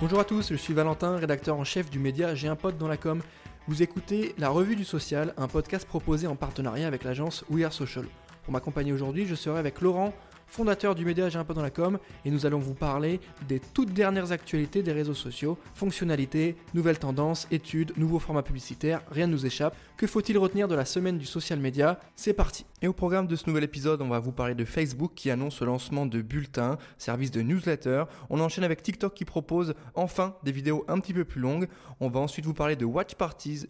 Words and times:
Bonjour 0.00 0.18
à 0.18 0.24
tous, 0.24 0.48
je 0.48 0.56
suis 0.56 0.72
Valentin, 0.72 1.18
rédacteur 1.18 1.58
en 1.58 1.64
chef 1.64 1.90
du 1.90 1.98
média 1.98 2.34
J'ai 2.34 2.48
un 2.48 2.56
pote 2.56 2.78
dans 2.78 2.88
la 2.88 2.96
com. 2.96 3.20
Vous 3.68 3.82
écoutez 3.82 4.34
La 4.38 4.48
Revue 4.48 4.74
du 4.74 4.84
Social, 4.86 5.34
un 5.36 5.46
podcast 5.46 5.86
proposé 5.86 6.26
en 6.26 6.36
partenariat 6.36 6.86
avec 6.86 7.04
l'agence 7.04 7.44
We 7.50 7.66
Are 7.66 7.72
Social. 7.74 8.06
Pour 8.44 8.54
m'accompagner 8.54 8.94
aujourd'hui, 8.94 9.26
je 9.26 9.34
serai 9.34 9.58
avec 9.58 9.82
Laurent, 9.82 10.14
fondateur 10.50 10.94
du 10.94 11.04
média 11.04 11.28
J'ai 11.28 11.38
un 11.38 11.44
peu 11.44 11.54
dans 11.54 11.62
la 11.62 11.70
com, 11.70 11.98
et 12.24 12.30
nous 12.30 12.44
allons 12.44 12.58
vous 12.58 12.74
parler 12.74 13.20
des 13.48 13.60
toutes 13.60 13.92
dernières 13.92 14.32
actualités 14.32 14.82
des 14.82 14.92
réseaux 14.92 15.14
sociaux, 15.14 15.56
fonctionnalités, 15.74 16.56
nouvelles 16.74 16.98
tendances, 16.98 17.46
études, 17.50 17.96
nouveaux 17.96 18.18
formats 18.18 18.42
publicitaires, 18.42 19.02
rien 19.10 19.26
ne 19.26 19.32
nous 19.32 19.46
échappe. 19.46 19.76
Que 19.96 20.06
faut-il 20.06 20.36
retenir 20.36 20.66
de 20.68 20.74
la 20.74 20.84
semaine 20.84 21.18
du 21.18 21.26
social 21.26 21.60
media? 21.60 22.00
C'est 22.16 22.32
parti 22.32 22.66
Et 22.82 22.88
au 22.88 22.92
programme 22.92 23.26
de 23.26 23.36
ce 23.36 23.46
nouvel 23.46 23.64
épisode, 23.64 24.02
on 24.02 24.08
va 24.08 24.18
vous 24.18 24.32
parler 24.32 24.54
de 24.54 24.64
Facebook 24.64 25.12
qui 25.14 25.30
annonce 25.30 25.60
le 25.60 25.66
lancement 25.66 26.06
de 26.06 26.20
Bulletin, 26.20 26.78
service 26.98 27.30
de 27.30 27.42
newsletter. 27.42 28.04
On 28.28 28.40
enchaîne 28.40 28.64
avec 28.64 28.82
TikTok 28.82 29.14
qui 29.14 29.24
propose 29.24 29.74
enfin 29.94 30.34
des 30.42 30.52
vidéos 30.52 30.84
un 30.88 30.98
petit 30.98 31.14
peu 31.14 31.24
plus 31.24 31.40
longues. 31.40 31.68
On 32.00 32.08
va 32.08 32.20
ensuite 32.20 32.44
vous 32.44 32.54
parler 32.54 32.76
de 32.76 32.84
Watch 32.84 33.14
Parties, 33.14 33.68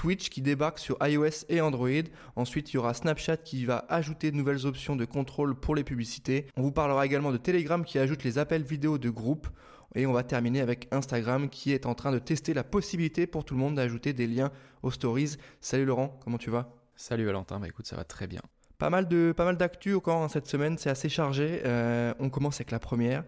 Twitch 0.00 0.30
qui 0.30 0.40
débarque 0.40 0.78
sur 0.78 0.96
iOS 1.06 1.44
et 1.50 1.60
Android. 1.60 1.90
Ensuite, 2.34 2.72
il 2.72 2.76
y 2.76 2.78
aura 2.78 2.94
Snapchat 2.94 3.36
qui 3.36 3.66
va 3.66 3.84
ajouter 3.90 4.30
de 4.30 4.36
nouvelles 4.36 4.64
options 4.64 4.96
de 4.96 5.04
contrôle 5.04 5.54
pour 5.54 5.74
les 5.74 5.84
publicités. 5.84 6.46
On 6.56 6.62
vous 6.62 6.72
parlera 6.72 7.04
également 7.04 7.32
de 7.32 7.36
Telegram 7.36 7.84
qui 7.84 7.98
ajoute 7.98 8.24
les 8.24 8.38
appels 8.38 8.62
vidéo 8.62 8.96
de 8.96 9.10
groupe. 9.10 9.46
Et 9.94 10.06
on 10.06 10.14
va 10.14 10.22
terminer 10.22 10.62
avec 10.62 10.88
Instagram 10.90 11.50
qui 11.50 11.72
est 11.72 11.84
en 11.84 11.94
train 11.94 12.12
de 12.12 12.18
tester 12.18 12.54
la 12.54 12.64
possibilité 12.64 13.26
pour 13.26 13.44
tout 13.44 13.52
le 13.52 13.60
monde 13.60 13.74
d'ajouter 13.74 14.14
des 14.14 14.26
liens 14.26 14.50
aux 14.82 14.90
stories. 14.90 15.36
Salut 15.60 15.84
Laurent, 15.84 16.18
comment 16.24 16.38
tu 16.38 16.48
vas? 16.48 16.72
Salut 16.96 17.26
Valentin, 17.26 17.60
bah 17.60 17.68
écoute, 17.68 17.86
ça 17.86 17.96
va 17.96 18.04
très 18.04 18.26
bien. 18.26 18.40
Pas 18.78 18.88
mal 18.88 19.06
de 19.06 19.34
pas 19.36 19.44
mal 19.44 19.58
d'actu 19.58 19.94
encore 19.94 20.22
hein, 20.22 20.28
cette 20.28 20.46
semaine, 20.46 20.78
c'est 20.78 20.88
assez 20.88 21.10
chargé. 21.10 21.60
Euh, 21.66 22.14
on 22.20 22.30
commence 22.30 22.56
avec 22.56 22.70
la 22.70 22.78
première. 22.78 23.22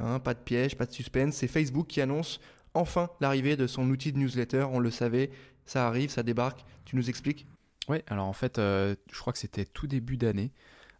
Hein, 0.00 0.20
pas 0.20 0.32
de 0.32 0.40
piège, 0.40 0.74
pas 0.78 0.86
de 0.86 0.92
suspense. 0.92 1.34
C'est 1.34 1.48
Facebook 1.48 1.86
qui 1.86 2.00
annonce 2.00 2.40
enfin 2.72 3.08
l'arrivée 3.20 3.56
de 3.56 3.66
son 3.66 3.88
outil 3.90 4.12
de 4.12 4.18
newsletter. 4.18 4.66
On 4.72 4.78
le 4.78 4.90
savait, 4.90 5.30
ça 5.66 5.86
arrive, 5.86 6.10
ça 6.10 6.22
débarque. 6.22 6.64
Tu 6.84 6.96
nous 6.96 7.08
expliques 7.08 7.46
Oui, 7.88 7.98
alors 8.06 8.26
en 8.26 8.32
fait, 8.32 8.58
euh, 8.58 8.94
je 9.12 9.18
crois 9.18 9.32
que 9.32 9.38
c'était 9.38 9.64
tout 9.64 9.86
début 9.86 10.16
d'année 10.16 10.50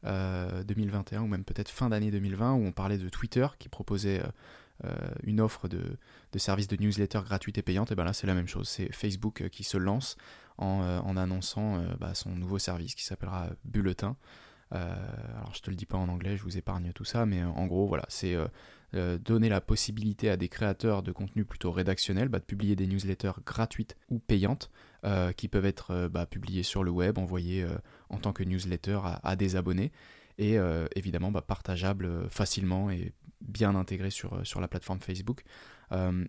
2021 0.05 1.23
ou 1.23 1.27
même 1.27 1.45
peut-être 1.45 1.71
fin 1.71 1.89
d'année 1.89 2.11
2020 2.11 2.53
où 2.57 2.67
on 2.67 2.73
parlait 2.73 2.99
de 2.99 3.09
Twitter 3.09 3.47
qui 3.59 3.71
proposait 3.71 4.23
euh, 4.85 4.91
une 5.23 5.41
offre 5.41 5.67
de, 5.67 5.81
de 6.33 6.39
services 6.39 6.69
de 6.69 6.77
newsletter 6.77 7.21
gratuite 7.25 7.57
et 7.57 7.63
payante. 7.63 7.91
Et 7.91 7.95
bien 7.95 8.05
là, 8.05 8.13
c'est 8.13 8.27
la 8.27 8.35
même 8.35 8.47
chose. 8.47 8.69
C'est 8.69 8.93
Facebook 8.93 9.49
qui 9.49 9.65
se 9.65 9.79
lance 9.79 10.19
en, 10.59 10.83
en 10.83 11.17
annonçant 11.17 11.83
bah, 11.99 12.15
son 12.15 12.31
nouveau 12.31 12.59
service 12.59 12.95
qui 12.95 13.03
s'appellera 13.03 13.49
Bulletin. 13.65 14.17
Alors 14.75 15.55
je 15.55 15.61
te 15.61 15.71
le 15.71 15.77
dis 15.77 15.87
pas 15.87 15.99
en 15.99 16.09
anglais, 16.09 16.37
je 16.37 16.43
vous 16.43 16.59
épargne 16.59 16.93
tout 16.93 17.05
ça, 17.05 17.27
mais 17.27 17.43
en 17.45 17.67
gros 17.67 17.87
voilà, 17.87 18.05
c'est 18.09 18.37
euh, 18.95 19.19
donner 19.19 19.49
la 19.49 19.61
possibilité 19.61 20.31
à 20.31 20.37
des 20.37 20.49
créateurs 20.49 21.03
de 21.03 21.11
contenu 21.11 21.45
plutôt 21.45 21.73
rédactionnel 21.73 22.29
bah, 22.29 22.39
de 22.39 22.45
publier 22.45 22.77
des 22.77 22.87
newsletters 22.87 23.33
gratuites 23.45 23.97
ou 24.09 24.21
payantes 24.21 24.71
euh, 25.05 25.33
qui 25.33 25.49
peuvent 25.49 25.67
être 25.67 25.91
euh, 25.91 26.09
bah, 26.09 26.27
publiées 26.27 26.63
sur 26.63 26.85
le 26.85 26.93
web, 26.93 27.19
envoyées 27.19 27.67
en 28.09 28.19
tant 28.19 28.33
que 28.33 28.45
newsletter 28.45 29.01
à, 29.23 29.35
des 29.35 29.57
abonnés 29.57 29.91
et 30.39 30.57
évidemment 30.95 31.31
bah, 31.31 31.43
partageables 31.43 32.29
facilement 32.29 32.91
et 32.91 33.13
bien 33.41 33.75
intégrées 33.75 34.11
sur, 34.11 34.45
sur 34.47 34.61
la 34.61 34.69
plateforme 34.69 35.01
Facebook. 35.01 35.43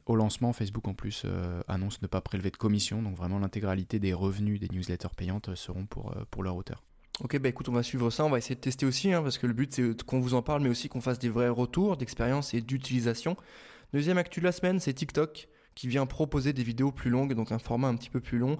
au 0.05 0.15
lancement, 0.15 0.53
Facebook 0.53 0.87
en 0.87 0.93
plus 0.93 1.25
annonce 1.67 2.01
ne 2.01 2.07
pas 2.07 2.21
prélever 2.21 2.51
de 2.51 2.57
commission, 2.57 3.01
donc 3.01 3.15
vraiment 3.15 3.39
l'intégralité 3.39 3.99
des 3.99 4.13
revenus 4.13 4.59
des 4.59 4.69
newsletters 4.69 5.15
payantes 5.15 5.55
seront 5.55 5.85
pour, 5.85 6.15
pour 6.29 6.43
leur 6.43 6.55
auteur. 6.55 6.83
Ok, 7.23 7.39
bah 7.39 7.47
écoute, 7.47 7.69
on 7.69 7.71
va 7.71 7.81
suivre 7.81 8.09
ça, 8.09 8.25
on 8.25 8.29
va 8.29 8.37
essayer 8.37 8.55
de 8.55 8.59
tester 8.59 8.85
aussi, 8.85 9.13
hein, 9.13 9.21
parce 9.23 9.37
que 9.37 9.47
le 9.47 9.53
but 9.53 9.73
c'est 9.73 10.03
qu'on 10.03 10.19
vous 10.19 10.33
en 10.33 10.41
parle, 10.41 10.61
mais 10.61 10.69
aussi 10.69 10.89
qu'on 10.89 10.99
fasse 10.99 11.17
des 11.17 11.29
vrais 11.29 11.47
retours 11.47 11.95
d'expérience 11.95 12.53
et 12.53 12.59
d'utilisation. 12.59 13.37
Deuxième 13.93 14.17
actu 14.17 14.41
de 14.41 14.45
la 14.45 14.51
semaine, 14.51 14.81
c'est 14.81 14.93
TikTok 14.93 15.47
qui 15.75 15.87
vient 15.87 16.05
proposer 16.05 16.51
des 16.51 16.63
vidéos 16.63 16.91
plus 16.91 17.09
longues, 17.09 17.33
donc 17.33 17.53
un 17.53 17.59
format 17.59 17.87
un 17.87 17.95
petit 17.95 18.09
peu 18.09 18.19
plus 18.19 18.37
long. 18.37 18.57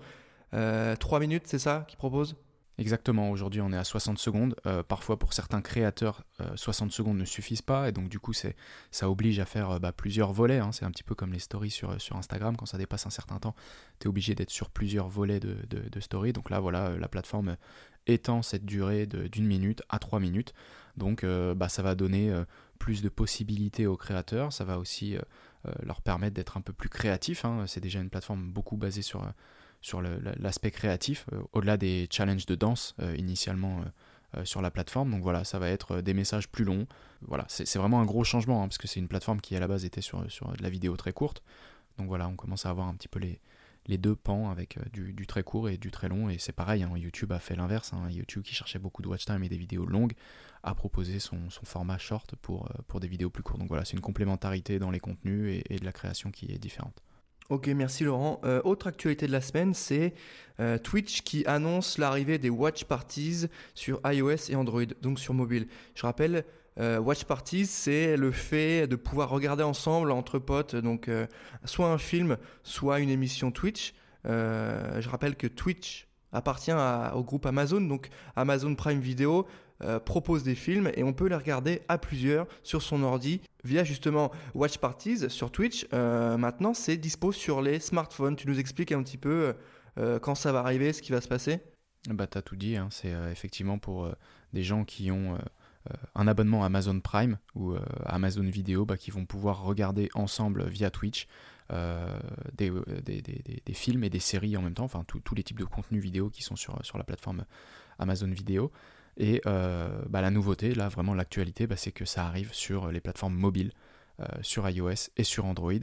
Euh, 0.53 0.96
3 0.96 1.19
minutes, 1.19 1.44
c'est 1.47 1.59
ça 1.59 1.85
qui 1.90 1.97
propose 1.97 2.38
Exactement, 2.78 3.31
aujourd'hui 3.31 3.62
on 3.62 3.72
est 3.72 3.78
à 3.78 3.86
60 3.86 4.19
secondes. 4.19 4.56
Euh, 4.66 4.84
parfois 4.84 5.18
pour 5.18 5.31
certains 5.31 5.62
créateurs, 5.62 6.25
60 6.56 6.90
euh, 6.90 6.91
secondes 6.91 7.18
ne 7.18 7.24
suffisent 7.24 7.62
pas 7.62 7.88
et 7.88 7.94
donc 7.94 8.09
du 8.09 8.19
coup 8.19 8.34
ça 8.34 9.09
oblige 9.09 9.40
à 9.40 9.46
faire 9.46 9.72
euh, 9.72 9.80
bah, 9.80 9.94
plusieurs 9.94 10.34
volets. 10.34 10.59
Hein. 10.59 10.74
C'est 10.74 10.84
un 10.84 10.91
petit 10.91 11.03
peu 11.03 11.16
comme 11.16 11.31
les 11.31 11.40
stories 11.40 11.72
sur, 11.72 12.00
sur 12.02 12.18
Instagram, 12.18 12.58
quand 12.58 12.66
ça 12.66 12.78
dépasse 12.78 13.06
un 13.06 13.12
certain 13.12 13.40
temps, 13.40 13.56
tu 14.00 14.08
es 14.08 14.09
obligé 14.09 14.36
d'être 14.36 14.50
sur 14.50 14.69
plusieurs 14.69 15.08
volets 15.08 15.40
de, 15.40 15.56
de, 15.69 16.00
stories. 16.02 16.34
Donc 16.34 16.50
là 16.50 16.59
voilà, 16.59 16.97
la 16.97 17.08
plateforme 17.08 17.56
étend 18.08 18.41
cette 18.41 18.66
durée 18.66 19.07
d'une 19.07 19.46
minute 19.46 19.81
à 19.88 19.97
3 19.97 20.19
minutes. 20.19 20.53
Donc 20.97 21.25
bah, 21.25 21.69
ça 21.69 21.81
va 21.81 21.96
donner 21.96 22.34
plus 22.78 23.02
de 23.02 23.09
possibilités 23.09 23.88
aux 23.88 23.97
créateurs, 23.97 24.53
ça 24.53 24.66
va 24.66 24.78
aussi 24.78 25.18
leur 25.81 26.02
permettre 26.02 26.36
d'être 26.36 26.57
un 26.57 26.62
peu 26.62 26.74
plus 26.74 26.90
créatifs. 26.90 27.46
Hein. 27.46 27.66
C'est 27.68 27.80
déjà 27.80 28.00
une 28.00 28.09
plateforme 28.09 28.52
beaucoup 28.52 28.78
basée 28.78 29.02
sur 29.02 29.25
sur 29.85 30.01
l'aspect 30.01 30.72
créatif, 30.72 31.28
euh, 31.31 31.40
au-delà 31.53 31.78
des 31.78 32.07
challenges 32.09 32.47
de 32.47 32.56
danse 32.56 32.96
euh, 33.01 33.16
initialement 33.18 33.84
euh, 34.35 34.44
sur 34.44 34.63
la 34.63 34.72
plateforme. 34.72 35.12
Donc 35.12 35.22
voilà, 35.22 35.44
ça 35.44 35.59
va 35.59 35.69
être 35.69 36.01
des 36.01 36.16
messages 36.16 36.50
plus 36.50 36.66
longs. 36.66 36.88
Voilà, 37.22 37.46
c'est 37.50 37.78
vraiment 37.78 38.01
un 38.01 38.06
gros 38.06 38.24
changement, 38.24 38.63
hein, 38.63 38.68
parce 38.68 38.79
que 38.79 38.88
c'est 38.88 39.00
une 39.00 39.07
plateforme 39.07 39.40
qui 39.41 39.56
à 39.56 39.59
la 39.59 39.68
base 39.68 39.85
était 39.85 40.01
sur, 40.01 40.29
sur 40.31 40.51
de 40.53 40.63
la 40.63 40.72
vidéo 40.72 40.97
très 40.97 41.13
courte. 41.13 41.44
Donc 42.00 42.07
voilà, 42.07 42.28
on 42.28 42.35
commence 42.35 42.66
à 42.66 42.72
avoir 42.72 42.88
un 42.88 42.95
petit 42.95 43.07
peu 43.07 43.19
les, 43.19 43.40
les 43.85 44.00
deux 44.00 44.16
pans 44.16 44.50
avec 44.50 44.79
du, 44.91 45.28
très 45.28 45.44
court 45.44 45.69
et 45.69 45.78
du 45.78 45.91
très 45.91 46.09
long. 46.09 46.29
Et 46.29 46.40
c'est 46.40 46.51
pareil, 46.51 46.81
hein, 46.81 46.91
YouTube 46.95 47.31
a 47.31 47.38
fait 47.38 47.56
l'inverse. 47.56 47.94
Hein. 47.94 48.09
YouTube 48.09 48.41
qui 48.41 48.56
cherchait 48.56 48.79
beaucoup 48.79 49.03
de 49.03 49.07
watch 49.07 49.25
time 49.25 49.44
et 49.44 49.50
des 49.50 49.57
vidéos 49.57 49.85
longues 49.85 50.13
a 50.63 50.74
proposé 50.74 51.19
son, 51.19 51.38
format 51.63 52.00
short 52.00 52.35
pour, 52.38 52.68
pour 52.88 53.00
des 53.00 53.07
vidéos 53.07 53.29
plus 53.29 53.44
courtes. 53.44 53.59
Donc 53.59 53.69
voilà, 53.69 53.85
c'est 53.85 53.94
une 53.94 54.01
complémentarité 54.01 54.79
dans 54.79 54.90
les 54.90 55.00
contenus 55.00 55.62
et, 55.69 55.78
de 55.78 55.85
la 55.85 55.91
création 55.91 56.31
qui 56.31 56.51
est 56.51 56.57
différente. 56.57 57.03
Ok, 57.50 57.67
merci 57.67 58.03
Laurent. 58.03 58.41
Euh, 58.44 58.59
autre 58.63 58.88
actualité 58.88 59.28
de 59.28 59.31
la 59.31 59.39
semaine, 59.39 59.75
c'est 59.75 60.16
euh, 60.59 60.79
Twitch 60.79 61.22
qui 61.22 61.45
annonce 61.45 62.00
l'arrivée 62.00 62.39
des 62.39 62.50
Watch 62.50 62.85
Parties 62.85 63.45
sur 63.75 64.01
iOS 64.03 64.50
et 64.50 64.56
Android, 64.56 64.85
donc 65.03 65.19
sur 65.19 65.35
mobile. 65.35 65.67
Je 65.94 66.01
rappelle, 66.07 66.44
euh, 66.79 66.97
Watch 66.97 67.25
Parties, 67.25 67.67
c'est 67.67 68.17
le 68.17 68.31
fait 68.31 68.88
de 68.88 68.95
pouvoir 68.95 69.29
regarder 69.29 69.61
ensemble 69.61 70.09
entre 70.09 70.39
potes, 70.39 70.75
donc 70.75 71.07
soit 71.66 71.91
un 71.91 72.00
film, 72.00 72.38
soit 72.63 73.00
une 73.00 73.11
émission 73.11 73.51
Twitch. 73.51 73.94
je 74.23 75.07
rappelle 75.07 75.35
que 75.35 75.45
Twitch 75.45 76.07
appartient 76.31 76.73
au 77.13 77.23
groupe 77.23 77.45
Amazon, 77.45 77.79
donc 77.81 78.09
Amazon 78.35 78.73
Prime 78.73 79.00
Video 79.00 79.45
euh, 79.84 80.00
propose 80.00 80.44
des 80.44 80.56
films 80.56 80.90
et 80.96 81.03
on 81.03 81.12
peut 81.12 81.28
les 81.28 81.36
regarder 81.36 81.81
à 81.90 81.97
plusieurs 81.97 82.47
sur 82.63 82.81
son 82.81 83.03
ordi 83.03 83.41
via 83.66 83.84
justement 83.84 84.31
Watch 84.53 84.78
Parties 84.78 85.30
sur 85.30 85.52
Twitch. 85.52 85.86
Euh, 85.91 86.38
maintenant, 86.38 86.74
c'est 86.74 86.96
dispo 86.96 87.34
sur 87.34 87.62
les 87.62 87.81
smartphones. 87.81 88.38
Tu 88.38 88.47
nous 88.47 88.58
expliques 88.58 88.94
un 88.94 89.03
petit 89.03 89.18
peu 89.18 89.53
euh, 89.97 90.18
quand 90.19 90.34
ça 90.34 90.53
va 90.53 90.59
arriver, 90.59 90.94
ce 90.94 91.02
qui 91.02 91.12
va 91.12 91.19
se 91.19 91.28
passer? 91.28 91.59
Bah, 92.08 92.25
t'as 92.25 92.41
tout 92.41 92.56
dit. 92.56 92.78
Hein. 92.78 92.88
C'est 92.90 93.12
effectivement 93.30 93.78
pour 93.78 94.09
des 94.53 94.63
gens 94.63 94.86
qui 94.86 95.12
ont 95.12 95.38
un 96.16 96.28
abonnement 96.28 96.63
Amazon 96.63 97.02
Prime 97.02 97.38
ou 97.53 97.75
Amazon 98.06 98.44
Vidéo 98.44 98.86
bah, 98.86 98.96
qui 98.96 99.12
vont 99.12 99.25
pouvoir 99.25 99.63
regarder 99.63 100.09
ensemble 100.13 100.69
via 100.69 100.90
Twitch 100.90 101.28
des, 102.53 102.72
films 103.74 104.03
et 104.06 104.09
des 104.09 104.19
séries 104.19 104.56
en 104.56 104.62
même 104.62 104.75
temps, 104.75 104.86
enfin 104.86 105.03
tous 105.03 105.36
les 105.36 105.44
types 105.44 105.59
de 105.59 105.66
contenus 105.66 106.02
vidéo 106.02 106.30
qui 106.30 106.44
sont 106.44 106.56
sur, 106.56 106.80
sur 106.86 106.97
la 106.97 107.03
plateforme 107.03 107.44
Amazon 108.00 108.28
Vidéo. 108.28 108.72
Et 109.18 109.42
euh, 109.46 110.02
bah, 110.09 110.22
la 110.22 110.31
nouveauté, 110.31 110.76
là 110.76 110.90
vraiment 110.90 111.14
l'actualité, 111.14 111.68
bah, 111.68 111.78
c'est 111.78 111.92
que 111.92 112.06
ça 112.06 112.26
arrive 112.26 112.53
sur 112.53 112.92
les 112.92 113.00
plateformes 113.00 113.36
mobiles, 113.36 113.72
euh, 114.20 114.26
sur 114.42 114.70
iOS 114.70 115.09
et 115.18 115.24
sur 115.24 115.46
Android. 115.46 115.74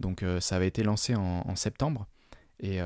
Donc 0.00 0.22
euh, 0.22 0.40
ça 0.40 0.56
avait 0.56 0.68
été 0.68 0.82
lancé 0.82 1.14
en, 1.14 1.56
septembre. 1.56 2.06
Et, 2.60 2.78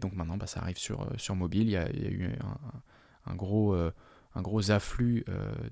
donc 0.00 0.14
maintenant, 0.14 0.36
bah, 0.36 0.46
ça 0.46 0.60
arrive 0.60 0.78
sur, 0.78 1.08
sur 1.18 1.34
mobile. 1.34 1.62
Il 1.62 1.70
y, 1.70 1.76
a, 1.76 1.90
eu 1.90 2.32
un, 3.26 3.34
gros, 3.34 3.74
un 3.74 4.42
gros 4.42 4.70
afflux 4.70 5.24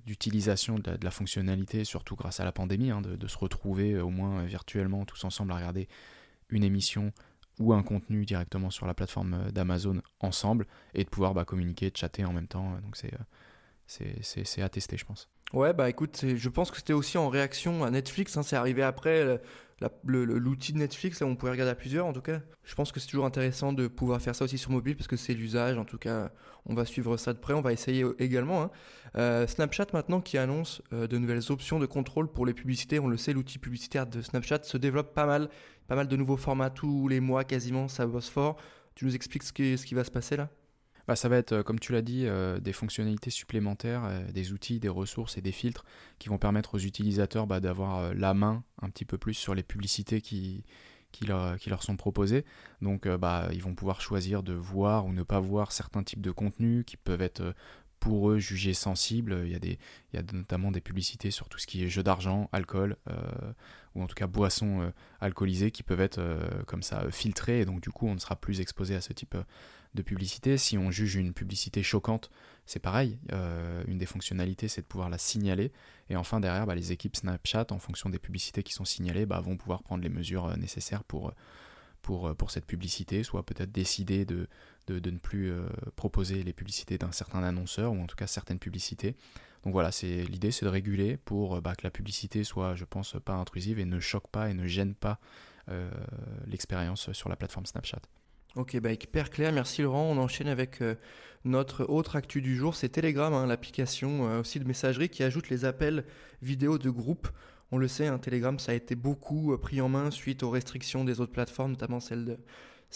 d'utilisation 0.04 0.78
de, 0.78 0.98
la 1.00 1.10
fonctionnalité, 1.10 1.84
surtout 1.84 2.14
grâce 2.14 2.40
à 2.40 2.44
la 2.44 2.52
pandémie, 2.52 2.90
hein, 2.90 3.00
de, 3.00 3.26
se 3.26 3.38
retrouver 3.38 3.98
au 4.00 4.10
moins 4.10 4.44
virtuellement 4.44 5.04
tous 5.04 5.24
ensemble 5.24 5.52
à 5.52 5.56
regarder 5.56 5.88
une 6.50 6.64
émission 6.64 7.12
ou 7.60 7.72
un 7.72 7.82
contenu 7.82 8.26
directement 8.26 8.70
sur 8.70 8.86
la 8.86 8.92
plateforme 8.92 9.50
d'Amazon 9.52 10.02
ensemble 10.20 10.66
et 10.92 11.04
de 11.04 11.08
pouvoir 11.08 11.46
communiquer, 11.46 11.90
chatter 11.94 12.24
en 12.24 12.32
même 12.32 12.48
temps. 12.48 12.76
Donc 12.82 12.96
c'est 12.96 13.12
c'est 13.86 14.62
à 14.62 14.68
je 14.74 15.04
pense. 15.04 15.28
Ouais, 15.52 15.72
bah 15.72 15.88
écoute, 15.88 16.24
je 16.34 16.48
pense 16.48 16.70
que 16.70 16.78
c'était 16.78 16.92
aussi 16.92 17.16
en 17.16 17.28
réaction 17.28 17.84
à 17.84 17.90
Netflix. 17.90 18.36
Hein, 18.36 18.42
c'est 18.42 18.56
arrivé 18.56 18.82
après 18.82 19.40
l'outil 20.04 20.72
de 20.72 20.78
Netflix, 20.78 21.20
là, 21.20 21.26
on 21.26 21.36
pouvait 21.36 21.52
regarder 21.52 21.72
à 21.72 21.74
plusieurs 21.74 22.06
en 22.06 22.12
tout 22.12 22.20
cas. 22.20 22.40
Je 22.64 22.74
pense 22.74 22.92
que 22.92 23.00
c'est 23.00 23.08
toujours 23.08 23.26
intéressant 23.26 23.72
de 23.72 23.88
pouvoir 23.88 24.20
faire 24.20 24.34
ça 24.34 24.44
aussi 24.44 24.58
sur 24.58 24.70
mobile 24.70 24.96
parce 24.96 25.08
que 25.08 25.16
c'est 25.16 25.34
l'usage. 25.34 25.78
En 25.78 25.84
tout 25.84 25.98
cas, 25.98 26.30
on 26.66 26.74
va 26.74 26.84
suivre 26.84 27.16
ça 27.16 27.32
de 27.32 27.38
près, 27.38 27.54
on 27.54 27.60
va 27.60 27.72
essayer 27.72 28.04
également. 28.18 28.62
Hein. 28.62 28.70
Euh, 29.16 29.46
Snapchat 29.46 29.86
maintenant 29.92 30.20
qui 30.20 30.38
annonce 30.38 30.82
euh, 30.92 31.06
de 31.06 31.18
nouvelles 31.18 31.50
options 31.50 31.78
de 31.78 31.86
contrôle 31.86 32.28
pour 32.28 32.46
les 32.46 32.54
publicités. 32.54 32.98
On 32.98 33.08
le 33.08 33.16
sait, 33.16 33.32
l'outil 33.32 33.58
publicitaire 33.58 34.06
de 34.06 34.22
Snapchat 34.22 34.62
se 34.62 34.76
développe 34.76 35.14
pas 35.14 35.26
mal. 35.26 35.48
Pas 35.86 35.96
mal 35.96 36.08
de 36.08 36.16
nouveaux 36.16 36.38
formats 36.38 36.70
tous 36.70 37.08
les 37.08 37.20
mois 37.20 37.44
quasiment, 37.44 37.88
ça 37.88 38.06
bosse 38.06 38.30
fort. 38.30 38.56
Tu 38.94 39.04
nous 39.04 39.14
expliques 39.14 39.42
ce 39.42 39.52
qui 39.52 39.94
va 39.94 40.04
se 40.04 40.10
passer 40.10 40.36
là? 40.36 40.48
Bah, 41.06 41.16
Ça 41.16 41.28
va 41.28 41.36
être, 41.36 41.62
comme 41.62 41.78
tu 41.78 41.92
l'as 41.92 42.02
dit, 42.02 42.26
des 42.60 42.72
fonctionnalités 42.72 43.30
supplémentaires, 43.30 44.10
des 44.32 44.52
outils, 44.52 44.80
des 44.80 44.88
ressources 44.88 45.38
et 45.38 45.40
des 45.40 45.52
filtres 45.52 45.84
qui 46.18 46.28
vont 46.28 46.38
permettre 46.38 46.74
aux 46.74 46.78
utilisateurs 46.78 47.46
bah, 47.46 47.60
d'avoir 47.60 48.14
la 48.14 48.34
main 48.34 48.62
un 48.82 48.90
petit 48.90 49.04
peu 49.04 49.18
plus 49.18 49.34
sur 49.34 49.54
les 49.54 49.62
publicités 49.62 50.20
qui, 50.20 50.64
qui 51.12 51.26
leur, 51.26 51.58
qui 51.58 51.70
leur, 51.70 51.82
sont 51.82 51.96
proposées. 51.96 52.44
Donc 52.82 53.08
bah, 53.08 53.48
ils 53.52 53.62
vont 53.62 53.74
pouvoir 53.74 54.00
choisir 54.00 54.42
de 54.42 54.52
voir 54.52 55.06
ou 55.06 55.12
ne 55.12 55.22
pas 55.22 55.40
voir 55.40 55.72
certains 55.72 56.02
types 56.02 56.22
de 56.22 56.30
contenus 56.30 56.84
qui 56.86 56.96
peuvent 56.96 57.22
être 57.22 57.54
pour 58.04 58.30
eux 58.30 58.38
jugés 58.38 58.74
sensibles. 58.74 59.40
Il 59.46 59.52
y, 59.52 59.54
a 59.54 59.58
des, 59.58 59.78
il 60.12 60.16
y 60.16 60.18
a 60.18 60.22
notamment 60.34 60.70
des 60.70 60.82
publicités 60.82 61.30
sur 61.30 61.48
tout 61.48 61.58
ce 61.58 61.66
qui 61.66 61.82
est 61.82 61.88
jeu 61.88 62.02
d'argent, 62.02 62.50
alcool, 62.52 62.98
euh, 63.08 63.14
ou 63.94 64.02
en 64.02 64.06
tout 64.06 64.14
cas 64.14 64.26
boissons 64.26 64.82
euh, 64.82 64.90
alcoolisées 65.22 65.70
qui 65.70 65.82
peuvent 65.82 66.02
être 66.02 66.18
euh, 66.18 66.46
comme 66.66 66.82
ça 66.82 67.10
filtrées, 67.10 67.60
et 67.60 67.64
donc 67.64 67.80
du 67.80 67.88
coup 67.88 68.06
on 68.06 68.12
ne 68.12 68.18
sera 68.18 68.36
plus 68.36 68.60
exposé 68.60 68.94
à 68.94 69.00
ce 69.00 69.14
type 69.14 69.34
de 69.94 70.02
publicité. 70.02 70.58
Si 70.58 70.76
on 70.76 70.90
juge 70.90 71.14
une 71.14 71.32
publicité 71.32 71.82
choquante, 71.82 72.30
c'est 72.66 72.78
pareil. 72.78 73.18
une 73.86 73.96
des 73.96 74.06
fonctionnalités, 74.06 74.68
c'est 74.68 74.82
de 74.82 74.86
pouvoir 74.86 75.08
la 75.08 75.18
signaler. 75.18 75.72
Et 76.10 76.16
enfin, 76.16 76.40
derrière, 76.40 76.66
bah, 76.66 76.74
les 76.74 76.92
équipes 76.92 77.16
Snapchat, 77.16 77.66
en 77.70 77.78
fonction 77.78 78.10
des 78.10 78.18
publicités 78.18 78.62
qui 78.62 78.72
sont 78.72 78.84
signalées, 78.84 79.24
bah, 79.24 79.40
vont 79.40 79.56
pouvoir 79.56 79.82
prendre 79.82 80.02
les 80.02 80.08
mesures 80.08 80.56
nécessaires 80.58 81.04
pour, 81.04 81.32
pour, 82.04 82.36
pour 82.36 82.52
cette 82.52 82.66
publicité, 82.66 83.24
soit 83.24 83.44
peut-être 83.44 83.72
décider 83.72 84.24
de, 84.24 84.46
de, 84.86 85.10
ne 85.10 85.18
plus 85.18 85.50
euh, 85.50 85.66
proposer 85.96 86.42
les 86.42 86.52
publicités 86.52 86.98
d'un 86.98 87.12
certain 87.12 87.42
annonceur, 87.42 87.92
ou 87.92 88.00
en 88.00 88.06
tout 88.06 88.16
cas 88.16 88.26
certaines 88.26 88.58
publicités. 88.58 89.16
Donc 89.64 89.72
voilà, 89.72 89.90
c'est 89.90 90.24
l'idée, 90.24 90.50
c'est 90.50 90.66
de 90.66 90.70
réguler 90.70 91.16
pour 91.16 91.56
euh, 91.56 91.60
bah, 91.60 91.74
que 91.74 91.84
la 91.84 91.90
publicité 91.90 92.44
soit, 92.44 92.74
je 92.74 92.84
pense, 92.84 93.16
pas 93.24 93.34
intrusive 93.34 93.78
et 93.78 93.84
ne 93.84 93.98
choque 93.98 94.28
pas 94.28 94.50
et 94.50 94.54
ne 94.54 94.66
gêne 94.66 94.94
pas 94.94 95.18
euh, 95.70 95.90
l'expérience 96.46 97.12
sur 97.12 97.28
la 97.28 97.36
plateforme 97.36 97.66
Snapchat. 97.66 98.02
Ok, 98.56 98.78
bah 98.78 98.92
hyper 98.92 99.30
clair, 99.30 99.50
merci 99.50 99.82
Laurent. 99.82 100.04
On 100.12 100.18
enchaîne 100.18 100.46
avec 100.46 100.80
notre 101.44 101.84
autre 101.86 102.14
actu 102.14 102.40
du 102.40 102.54
jour, 102.54 102.76
c'est 102.76 102.88
Telegram, 102.88 103.34
hein, 103.34 103.46
l'application 103.46 104.38
aussi 104.38 104.60
de 104.60 104.64
messagerie 104.64 105.08
qui 105.08 105.24
ajoute 105.24 105.48
les 105.48 105.64
appels 105.64 106.04
vidéo 106.40 106.78
de 106.78 106.88
groupe. 106.88 107.26
On 107.72 107.78
le 107.78 107.88
sait, 107.88 108.06
hein, 108.06 108.18
Telegram, 108.18 108.58
ça 108.58 108.72
a 108.72 108.74
été 108.74 108.94
beaucoup 108.94 109.56
pris 109.58 109.80
en 109.80 109.88
main 109.88 110.10
suite 110.10 110.42
aux 110.42 110.50
restrictions 110.50 111.04
des 111.04 111.20
autres 111.20 111.32
plateformes, 111.32 111.72
notamment 111.72 112.00
celles, 112.00 112.38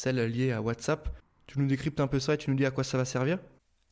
liées 0.04 0.52
à 0.52 0.62
WhatsApp. 0.62 1.08
Tu 1.46 1.58
nous 1.58 1.66
décryptes 1.66 2.00
un 2.00 2.06
peu 2.06 2.20
ça 2.20 2.34
et 2.34 2.38
tu 2.38 2.50
nous 2.50 2.56
dis 2.56 2.66
à 2.66 2.70
quoi 2.70 2.84
ça 2.84 2.98
va 2.98 3.04
servir? 3.04 3.38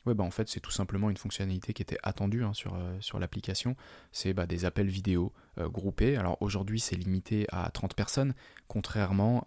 Ouais, 0.07 0.15
bah 0.15 0.23
en 0.23 0.31
fait, 0.31 0.49
c'est 0.49 0.61
tout 0.61 0.71
simplement 0.71 1.11
une 1.11 1.17
fonctionnalité 1.17 1.73
qui 1.73 1.83
était 1.83 1.99
attendue 2.05 2.45
hein, 2.45 2.55
sur, 2.55 2.75
euh, 2.75 2.97
sur 3.01 3.19
l'application. 3.19 3.75
C'est 4.13 4.33
bah, 4.33 4.47
des 4.47 4.65
appels 4.65 4.87
vidéo 4.87 5.33
euh, 5.59 5.69
groupés. 5.69 6.17
Alors 6.17 6.37
aujourd'hui, 6.41 6.79
c'est 6.79 6.95
limité 6.95 7.47
à 7.51 7.69
30 7.71 7.95
personnes, 7.95 8.35
contrairement 8.69 9.45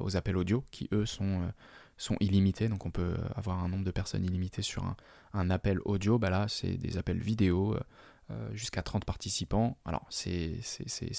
aux 0.00 0.16
appels 0.16 0.36
audio 0.36 0.64
qui, 0.72 0.88
eux, 0.92 1.06
sont, 1.06 1.42
euh, 1.42 2.16
illimités. 2.18 2.68
Donc 2.68 2.84
on 2.84 2.90
peut 2.90 3.14
avoir 3.36 3.62
un 3.62 3.68
nombre 3.68 3.84
de 3.84 3.90
personnes 3.92 4.24
illimité 4.24 4.60
sur 4.60 4.84
un, 5.34 5.50
appel 5.50 5.78
audio. 5.84 6.18
Bah 6.18 6.30
là, 6.30 6.46
c'est 6.48 6.76
des 6.76 6.98
appels 6.98 7.20
vidéo 7.20 7.74
euh, 7.74 7.80
jusqu'à 8.52 8.82
30 8.82 9.04
participants. 9.04 9.76
Alors, 9.84 10.06
c'est 10.10 10.60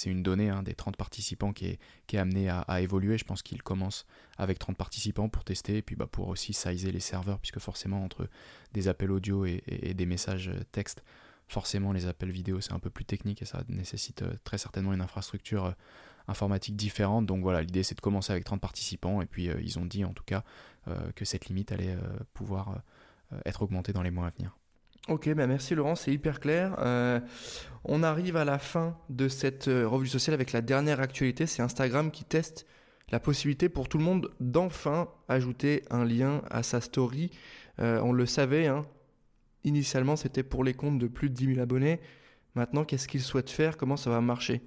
une 0.05 0.23
donnée 0.23 0.49
hein, 0.49 0.63
des 0.63 0.73
30 0.73 0.97
participants 0.97 1.53
qui 1.53 1.65
est, 1.65 2.17
amenée 2.17 2.49
à, 2.49 2.81
évoluer. 2.81 3.17
Je 3.17 3.25
pense 3.25 3.41
qu'il 3.41 3.61
commence 3.61 4.05
avec 4.37 4.59
30 4.59 4.77
participants 4.77 5.29
pour 5.29 5.43
tester, 5.43 5.77
et 5.77 5.81
puis 5.81 5.95
bah, 5.95 6.07
pour 6.07 6.27
aussi 6.27 6.53
sizer 6.53 6.91
les 6.91 6.99
serveurs, 6.99 7.39
puisque 7.39 7.59
forcément, 7.59 8.03
entre 8.03 8.27
des 8.73 8.87
appels 8.87 9.11
audio 9.11 9.45
et, 9.45 9.93
des 9.95 10.05
messages 10.05 10.51
texte, 10.71 11.03
forcément, 11.47 11.91
les 11.91 12.07
appels 12.07 12.31
vidéo, 12.31 12.61
c'est 12.61 12.73
un 12.73 12.79
peu 12.79 12.89
plus 12.89 13.05
technique 13.05 13.41
et 13.41 13.45
ça 13.45 13.63
nécessite 13.67 14.23
euh, 14.23 14.33
très 14.43 14.57
certainement 14.57 14.93
une 14.93 15.01
infrastructure 15.01 15.65
euh, 15.65 15.71
informatique 16.27 16.75
différente. 16.75 17.25
Donc 17.25 17.41
voilà, 17.41 17.61
l'idée, 17.61 17.83
c'est 17.83 17.95
de 17.95 18.01
commencer 18.01 18.31
avec 18.31 18.45
30 18.45 18.61
participants, 18.61 19.21
et 19.21 19.25
puis 19.25 19.49
ils 19.61 19.77
ont 19.77 19.85
dit 19.85 20.05
en 20.05 20.13
tout 20.13 20.23
cas 20.23 20.43
que 21.15 21.25
cette 21.25 21.47
limite 21.47 21.71
allait 21.71 21.97
pouvoir 22.33 22.81
être 23.45 23.61
augmentée 23.61 23.93
dans 23.93 24.01
les 24.01 24.11
mois 24.11 24.27
à 24.27 24.29
venir. 24.29 24.57
Ok, 25.09 25.27
ben 25.33 25.47
merci 25.47 25.75
Laurent, 25.75 25.95
c'est 25.95 26.13
hyper 26.13 26.39
clair. 26.39 26.77
Euh, 26.79 27.19
on 27.83 28.03
arrive 28.03 28.37
à 28.37 28.45
la 28.45 28.57
fin 28.57 28.97
de 29.09 29.27
cette 29.27 29.67
euh, 29.67 29.85
revue 29.85 30.07
sociale 30.07 30.33
avec 30.33 30.53
la 30.53 30.61
dernière 30.61 31.01
actualité, 31.01 31.45
c'est 31.45 31.61
Instagram 31.61 32.09
qui 32.09 32.23
teste 32.23 32.65
la 33.11 33.19
possibilité 33.19 33.67
pour 33.67 33.89
tout 33.89 33.97
le 33.97 34.05
monde 34.05 34.31
d'enfin 34.39 35.09
ajouter 35.27 35.83
un 35.89 36.05
lien 36.05 36.41
à 36.49 36.63
sa 36.63 36.79
story. 36.79 37.31
Euh, 37.79 37.99
on 38.01 38.13
le 38.13 38.25
savait, 38.25 38.67
hein. 38.67 38.85
initialement 39.65 40.15
c'était 40.15 40.41
pour 40.41 40.63
les 40.63 40.73
comptes 40.73 40.99
de 40.99 41.07
plus 41.07 41.29
de 41.29 41.35
10 41.35 41.45
000 41.55 41.59
abonnés. 41.59 41.99
Maintenant, 42.55 42.85
qu'est-ce 42.85 43.09
qu'ils 43.09 43.23
souhaitent 43.23 43.49
faire? 43.49 43.75
Comment 43.75 43.97
ça 43.97 44.09
va 44.09 44.21
marcher? 44.21 44.61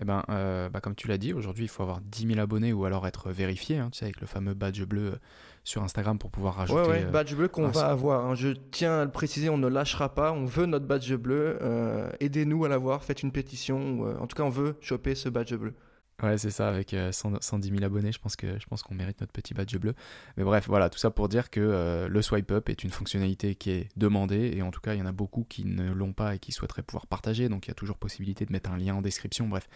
Eh 0.00 0.04
ben, 0.04 0.24
bah, 0.26 0.80
comme 0.80 0.96
tu 0.96 1.06
l'as 1.06 1.18
dit, 1.18 1.32
aujourd'hui 1.32 1.66
il 1.66 1.68
faut 1.68 1.84
avoir 1.84 2.00
10 2.00 2.26
000 2.26 2.40
abonnés 2.40 2.72
ou 2.72 2.84
alors 2.84 3.06
être 3.06 3.30
vérifié, 3.30 3.78
hein, 3.78 3.90
tu 3.92 4.00
sais, 4.00 4.06
avec 4.06 4.20
le 4.20 4.26
fameux 4.26 4.54
badge 4.54 4.82
bleu 4.82 5.20
sur 5.64 5.82
Instagram 5.82 6.18
pour 6.18 6.30
pouvoir 6.30 6.56
rajouter. 6.56 6.80
Ouais, 6.80 6.88
ouais, 6.88 7.04
euh, 7.04 7.10
badge 7.10 7.34
bleu 7.34 7.48
qu'on 7.48 7.68
va 7.68 7.86
avoir. 7.86 8.26
Hein. 8.26 8.34
Je 8.34 8.48
tiens 8.70 9.00
à 9.00 9.04
le 9.04 9.10
préciser, 9.10 9.48
on 9.48 9.58
ne 9.58 9.68
lâchera 9.68 10.14
pas. 10.14 10.32
On 10.32 10.44
veut 10.44 10.66
notre 10.66 10.86
badge 10.86 11.12
bleu. 11.14 11.58
Euh, 11.62 12.10
aidez-nous 12.20 12.64
à 12.64 12.68
l'avoir. 12.68 13.04
Faites 13.04 13.22
une 13.22 13.32
pétition. 13.32 14.06
Euh, 14.06 14.18
en 14.18 14.26
tout 14.26 14.36
cas, 14.36 14.42
on 14.42 14.50
veut 14.50 14.76
choper 14.80 15.14
ce 15.14 15.28
badge 15.28 15.54
bleu. 15.54 15.74
Ouais, 16.22 16.38
c'est 16.38 16.50
ça, 16.50 16.68
avec 16.68 16.94
110 17.10 17.68
000 17.68 17.82
abonnés, 17.82 18.12
je 18.12 18.20
pense 18.20 18.36
que 18.36 18.56
je 18.60 18.66
pense 18.66 18.84
qu'on 18.84 18.94
mérite 18.94 19.20
notre 19.20 19.32
petit 19.32 19.54
badge 19.54 19.76
bleu. 19.76 19.94
Mais 20.36 20.44
bref, 20.44 20.66
voilà, 20.68 20.88
tout 20.88 20.98
ça 20.98 21.10
pour 21.10 21.28
dire 21.28 21.50
que 21.50 22.06
le 22.08 22.22
swipe 22.22 22.52
up 22.52 22.68
est 22.68 22.84
une 22.84 22.90
fonctionnalité 22.90 23.56
qui 23.56 23.70
est 23.70 23.88
demandée 23.96 24.52
et 24.54 24.62
en 24.62 24.70
tout 24.70 24.80
cas, 24.80 24.94
il 24.94 25.00
y 25.00 25.02
en 25.02 25.06
a 25.06 25.12
beaucoup 25.12 25.42
qui 25.42 25.64
ne 25.64 25.90
l'ont 25.90 26.12
pas 26.12 26.36
et 26.36 26.38
qui 26.38 26.52
souhaiteraient 26.52 26.82
pouvoir 26.82 27.08
partager. 27.08 27.48
Donc, 27.48 27.66
il 27.66 27.70
y 27.70 27.72
a 27.72 27.74
toujours 27.74 27.98
possibilité 27.98 28.44
de 28.44 28.52
mettre 28.52 28.70
un 28.70 28.76
lien 28.76 28.94
en 28.94 29.02
description. 29.02 29.48
Bref, 29.48 29.68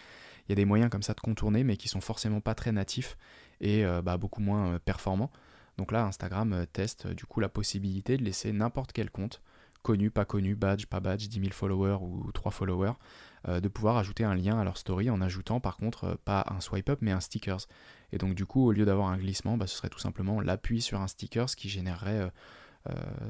il 0.47 0.51
y 0.51 0.53
a 0.53 0.55
des 0.55 0.63
moyens 0.63 0.89
comme 0.89 1.03
ça 1.03 1.13
de 1.13 1.19
contourner, 1.19 1.65
mais 1.65 1.75
qui 1.75 1.89
sont 1.89 1.99
forcément 1.99 2.39
pas 2.39 2.55
très 2.55 2.71
natifs 2.71 3.17
et 3.59 3.83
bah, 4.01 4.15
beaucoup 4.15 4.41
moins 4.41 4.79
performants. 4.79 5.31
Donc 5.77 5.91
là, 5.91 6.05
Instagram 6.05 6.53
euh, 6.53 6.65
teste 6.65 7.07
euh, 7.07 7.13
du 7.13 7.25
coup 7.25 7.39
la 7.39 7.49
possibilité 7.49 8.17
de 8.17 8.23
laisser 8.23 8.51
n'importe 8.51 8.91
quel 8.91 9.09
compte, 9.11 9.41
connu, 9.83 10.09
pas 10.09 10.25
connu, 10.25 10.55
badge, 10.55 10.85
pas 10.87 10.99
badge, 10.99 11.27
10 11.27 11.39
000 11.39 11.51
followers 11.51 11.99
ou 12.01 12.31
3 12.31 12.51
followers, 12.51 12.93
euh, 13.47 13.59
de 13.59 13.67
pouvoir 13.67 13.97
ajouter 13.97 14.23
un 14.23 14.35
lien 14.35 14.59
à 14.59 14.63
leur 14.63 14.77
story 14.77 15.09
en 15.09 15.21
ajoutant 15.21 15.59
par 15.59 15.77
contre 15.77 16.17
pas 16.25 16.45
un 16.49 16.59
swipe 16.59 16.89
up 16.89 16.99
mais 17.01 17.11
un 17.11 17.19
stickers. 17.19 17.67
Et 18.11 18.17
donc 18.17 18.35
du 18.35 18.45
coup, 18.45 18.65
au 18.65 18.71
lieu 18.71 18.85
d'avoir 18.85 19.09
un 19.09 19.17
glissement, 19.17 19.57
bah, 19.57 19.67
ce 19.67 19.75
serait 19.75 19.89
tout 19.89 19.99
simplement 19.99 20.41
l'appui 20.41 20.81
sur 20.81 20.99
un 20.99 21.07
stickers 21.07 21.55
qui 21.55 21.69
générerait 21.69 22.31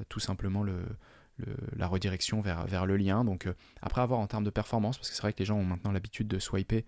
tout 0.07 0.19
simplement 0.19 0.61
le, 0.61 0.83
la 1.75 1.87
redirection 1.87 2.41
vers, 2.41 2.67
vers 2.67 2.85
le 2.85 2.95
lien. 2.95 3.25
Donc 3.25 3.47
après 3.81 4.01
avoir 4.01 4.19
en 4.19 4.27
termes 4.27 4.43
de 4.43 4.51
performance, 4.51 4.97
parce 4.97 5.09
que 5.09 5.15
c'est 5.15 5.23
vrai 5.23 5.33
que 5.33 5.39
les 5.39 5.45
gens 5.45 5.57
ont 5.57 5.65
maintenant 5.65 5.91
l'habitude 5.91 6.27
de 6.27 6.37
swiper 6.37 6.85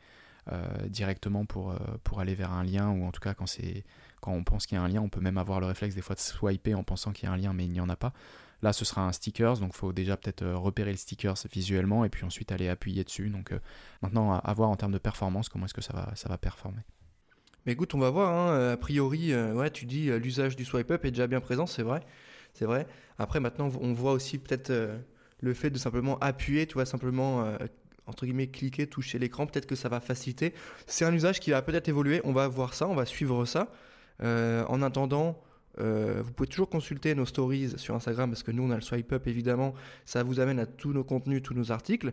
directement 0.87 1.45
pour, 1.45 1.75
pour 2.03 2.19
aller 2.19 2.33
vers 2.33 2.51
un 2.51 2.63
lien, 2.63 2.89
ou 2.89 3.05
en 3.05 3.11
tout 3.11 3.19
cas 3.19 3.33
quand 3.33 4.31
on 4.31 4.43
pense 4.43 4.65
qu'il 4.65 4.77
y 4.77 4.79
a 4.79 4.83
un 4.83 4.87
lien, 4.87 5.01
on 5.01 5.09
peut 5.09 5.21
même 5.21 5.37
avoir 5.37 5.59
le 5.59 5.67
réflexe 5.67 5.95
des 5.95 6.01
fois 6.01 6.15
de 6.15 6.19
swiper 6.19 6.73
en 6.73 6.83
pensant 6.83 7.11
qu'il 7.11 7.27
y 7.27 7.31
a 7.31 7.33
un 7.33 7.37
lien, 7.37 7.53
mais 7.53 7.65
il 7.65 7.71
n'y 7.71 7.81
en 7.81 7.89
a 7.89 7.95
pas. 7.95 8.13
Là, 8.61 8.73
ce 8.73 8.83
sera 8.83 9.05
un 9.05 9.13
stickers, 9.13 9.57
donc 9.59 9.73
faut 9.73 9.93
déjà 9.93 10.17
peut-être 10.17 10.41
euh, 10.41 10.57
repérer 10.57 10.91
le 10.91 10.97
stickers 10.97 11.35
visuellement 11.51 12.03
et 12.03 12.09
puis 12.09 12.25
ensuite 12.25 12.51
aller 12.51 12.67
appuyer 12.67 13.03
dessus. 13.03 13.29
Donc 13.29 13.53
euh, 13.53 13.59
maintenant, 14.01 14.33
à, 14.33 14.53
voir 14.53 14.69
en 14.69 14.75
termes 14.75 14.91
de 14.91 14.97
performance, 14.97 15.47
comment 15.47 15.65
est-ce 15.65 15.73
que 15.73 15.81
ça 15.81 15.93
va, 15.93 16.11
ça 16.15 16.27
va 16.27 16.37
performer. 16.37 16.81
Mais 17.65 17.71
écoute, 17.71 17.93
on 17.93 17.99
va 17.99 18.09
voir. 18.09 18.31
Hein. 18.31 18.71
A 18.71 18.77
priori, 18.77 19.31
euh, 19.31 19.53
ouais, 19.53 19.69
tu 19.69 19.85
dis 19.85 20.09
l'usage 20.19 20.55
du 20.55 20.65
swipe 20.65 20.91
up 20.91 21.05
est 21.05 21.11
déjà 21.11 21.27
bien 21.27 21.39
présent, 21.39 21.67
c'est 21.67 21.83
vrai, 21.83 22.01
c'est 22.53 22.65
vrai. 22.65 22.85
Après, 23.17 23.39
maintenant, 23.39 23.69
on 23.79 23.93
voit 23.93 24.11
aussi 24.11 24.37
peut-être 24.37 24.73
le 25.41 25.53
fait 25.53 25.69
de 25.69 25.77
simplement 25.77 26.17
appuyer, 26.19 26.67
tu 26.67 26.73
vois, 26.73 26.85
simplement 26.85 27.45
entre 28.09 28.25
guillemets 28.25 28.47
cliquer, 28.47 28.87
toucher 28.87 29.19
l'écran. 29.19 29.45
Peut-être 29.45 29.65
que 29.67 29.75
ça 29.75 29.87
va 29.87 29.99
faciliter. 29.99 30.53
C'est 30.87 31.05
un 31.05 31.13
usage 31.13 31.39
qui 31.39 31.51
va 31.51 31.61
peut-être 31.61 31.87
évoluer. 31.87 32.21
On 32.23 32.33
va 32.33 32.47
voir 32.47 32.73
ça, 32.73 32.87
on 32.87 32.95
va 32.95 33.05
suivre 33.05 33.45
ça. 33.45 33.71
Euh, 34.21 34.65
en 34.67 34.81
attendant, 34.81 35.41
euh, 35.79 36.21
vous 36.23 36.33
pouvez 36.33 36.47
toujours 36.47 36.69
consulter 36.69 37.15
nos 37.15 37.25
stories 37.25 37.73
sur 37.77 37.95
Instagram 37.95 38.29
parce 38.29 38.43
que 38.43 38.51
nous 38.51 38.63
on 38.63 38.71
a 38.71 38.75
le 38.75 38.81
swipe 38.81 39.13
up 39.13 39.27
évidemment, 39.27 39.73
ça 40.03 40.23
vous 40.23 40.39
amène 40.39 40.59
à 40.59 40.65
tous 40.65 40.91
nos 40.91 41.03
contenus, 41.03 41.41
tous 41.41 41.53
nos 41.53 41.71
articles. 41.71 42.11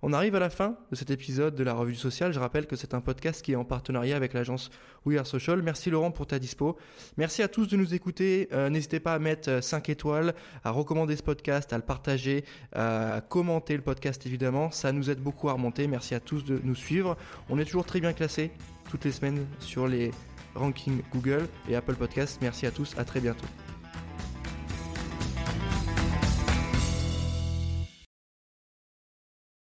On 0.00 0.12
arrive 0.12 0.36
à 0.36 0.38
la 0.38 0.48
fin 0.48 0.76
de 0.90 0.96
cet 0.96 1.10
épisode 1.10 1.56
de 1.56 1.64
la 1.64 1.74
revue 1.74 1.96
sociale. 1.96 2.32
Je 2.32 2.38
rappelle 2.38 2.66
que 2.66 2.76
c'est 2.76 2.94
un 2.94 3.00
podcast 3.00 3.44
qui 3.44 3.52
est 3.52 3.56
en 3.56 3.64
partenariat 3.64 4.14
avec 4.14 4.32
l'agence 4.32 4.70
We 5.04 5.18
Are 5.18 5.26
Social. 5.26 5.60
Merci 5.60 5.90
Laurent 5.90 6.12
pour 6.12 6.28
ta 6.28 6.38
dispo. 6.38 6.76
Merci 7.16 7.42
à 7.42 7.48
tous 7.48 7.66
de 7.66 7.76
nous 7.76 7.94
écouter. 7.94 8.48
Euh, 8.52 8.70
n'hésitez 8.70 9.00
pas 9.00 9.14
à 9.14 9.18
mettre 9.18 9.60
5 9.60 9.88
étoiles, 9.88 10.34
à 10.62 10.70
recommander 10.70 11.16
ce 11.16 11.24
podcast, 11.24 11.72
à 11.72 11.76
le 11.76 11.82
partager, 11.82 12.44
à 12.72 13.22
commenter 13.28 13.74
le 13.74 13.82
podcast 13.82 14.24
évidemment. 14.24 14.70
Ça 14.70 14.92
nous 14.92 15.10
aide 15.10 15.20
beaucoup 15.20 15.48
à 15.48 15.54
remonter. 15.54 15.88
Merci 15.88 16.14
à 16.14 16.20
tous 16.20 16.44
de 16.44 16.60
nous 16.62 16.76
suivre. 16.76 17.16
On 17.48 17.58
est 17.58 17.64
toujours 17.64 17.84
très 17.84 18.00
bien 18.00 18.12
classé 18.12 18.52
toutes 18.88 19.04
les 19.04 19.12
semaines 19.12 19.46
sur 19.58 19.88
les 19.88 20.12
ranking 20.54 21.02
Google 21.12 21.48
et 21.68 21.74
Apple 21.74 21.94
Podcast. 21.94 22.38
Merci 22.40 22.66
à 22.66 22.70
tous, 22.70 22.94
à 22.98 23.04
très 23.04 23.20
bientôt. 23.20 23.46